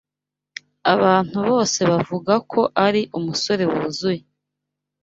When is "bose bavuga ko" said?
1.49-2.61